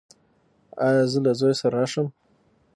ایا 0.85 1.03
زه 1.11 1.19
له 1.25 1.31
زوی 1.39 1.53
سره 1.61 1.73
راشم؟ 1.79 2.07